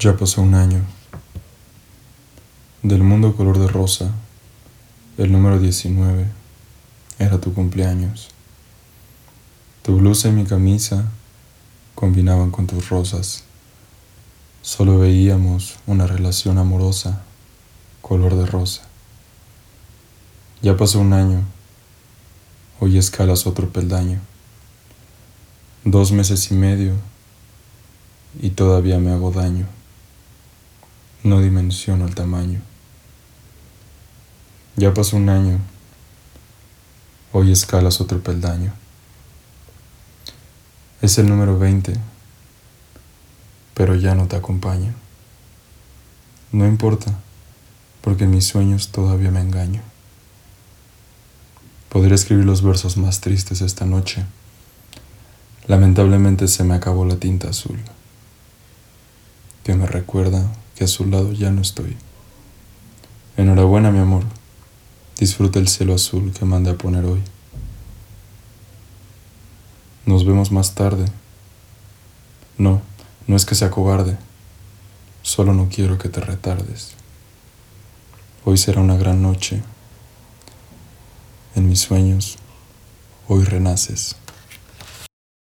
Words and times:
Ya 0.00 0.16
pasó 0.16 0.42
un 0.42 0.54
año. 0.54 0.84
Del 2.84 3.02
mundo 3.02 3.34
color 3.34 3.58
de 3.58 3.66
rosa, 3.66 4.12
el 5.16 5.32
número 5.32 5.58
19 5.58 6.24
era 7.18 7.40
tu 7.40 7.52
cumpleaños. 7.52 8.28
Tu 9.82 9.96
blusa 9.96 10.28
y 10.28 10.32
mi 10.32 10.44
camisa 10.44 11.10
combinaban 11.96 12.52
con 12.52 12.68
tus 12.68 12.90
rosas. 12.90 13.42
Solo 14.62 15.00
veíamos 15.00 15.80
una 15.88 16.06
relación 16.06 16.58
amorosa, 16.58 17.22
color 18.00 18.36
de 18.36 18.46
rosa. 18.46 18.82
Ya 20.62 20.76
pasó 20.76 21.00
un 21.00 21.12
año. 21.12 21.40
Hoy 22.78 22.98
escalas 22.98 23.48
otro 23.48 23.68
peldaño. 23.70 24.20
Dos 25.84 26.12
meses 26.12 26.52
y 26.52 26.54
medio 26.54 26.94
y 28.40 28.50
todavía 28.50 29.00
me 29.00 29.10
hago 29.10 29.32
daño 29.32 29.66
no 31.22 31.40
dimensiono 31.40 32.06
el 32.06 32.14
tamaño. 32.14 32.60
Ya 34.76 34.94
pasó 34.94 35.16
un 35.16 35.28
año, 35.28 35.58
hoy 37.32 37.50
escalas 37.50 38.00
otro 38.00 38.22
peldaño. 38.22 38.72
Es 41.02 41.18
el 41.18 41.28
número 41.28 41.58
20, 41.58 41.94
pero 43.74 43.94
ya 43.96 44.14
no 44.14 44.28
te 44.28 44.36
acompaño. 44.36 44.92
No 46.52 46.66
importa, 46.66 47.18
porque 48.00 48.24
en 48.24 48.30
mis 48.30 48.46
sueños 48.46 48.90
todavía 48.90 49.30
me 49.30 49.40
engaño. 49.40 49.82
Podría 51.88 52.14
escribir 52.14 52.44
los 52.44 52.62
versos 52.62 52.96
más 52.96 53.20
tristes 53.20 53.60
esta 53.60 53.84
noche. 53.84 54.24
Lamentablemente 55.66 56.48
se 56.48 56.64
me 56.64 56.74
acabó 56.74 57.04
la 57.04 57.16
tinta 57.16 57.50
azul, 57.50 57.80
que 59.64 59.74
me 59.74 59.86
recuerda 59.86 60.50
que 60.78 60.84
a 60.84 60.86
su 60.86 61.06
lado 61.06 61.32
ya 61.32 61.50
no 61.50 61.60
estoy. 61.60 61.96
Enhorabuena, 63.36 63.90
mi 63.90 63.98
amor. 63.98 64.22
Disfruta 65.18 65.58
el 65.58 65.66
cielo 65.66 65.92
azul 65.92 66.32
que 66.32 66.44
mandé 66.44 66.70
a 66.70 66.78
poner 66.78 67.04
hoy. 67.04 67.20
Nos 70.06 70.24
vemos 70.24 70.52
más 70.52 70.76
tarde. 70.76 71.06
No, 72.58 72.80
no 73.26 73.34
es 73.34 73.44
que 73.44 73.56
sea 73.56 73.72
cobarde. 73.72 74.18
Solo 75.22 75.52
no 75.52 75.68
quiero 75.68 75.98
que 75.98 76.08
te 76.08 76.20
retardes. 76.20 76.92
Hoy 78.44 78.56
será 78.56 78.80
una 78.80 78.96
gran 78.96 79.20
noche. 79.20 79.60
En 81.56 81.68
mis 81.68 81.80
sueños, 81.80 82.38
hoy 83.26 83.42
renaces. 83.42 84.14